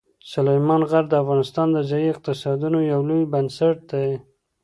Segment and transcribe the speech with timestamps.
[0.33, 4.09] سلیمان غر د افغانستان د ځایي اقتصادونو یو لوی بنسټ دی.